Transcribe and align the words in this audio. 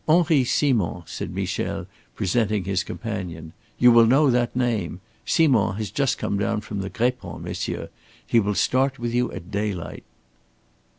"Henri 0.09 0.43
Simond!" 0.43 1.03
said 1.05 1.29
Michel, 1.29 1.85
presenting 2.15 2.63
his 2.63 2.83
companion. 2.83 3.53
"You 3.77 3.91
will 3.91 4.07
know 4.07 4.31
that 4.31 4.55
name. 4.55 4.99
Simond 5.27 5.77
has 5.77 5.91
just 5.91 6.17
come 6.17 6.39
down 6.39 6.61
from 6.61 6.79
the 6.81 6.89
Grépon, 6.89 7.41
monsieur. 7.41 7.87
He 8.25 8.39
will 8.39 8.55
start 8.55 8.97
with 8.97 9.13
you 9.13 9.31
at 9.31 9.51
daylight." 9.51 10.03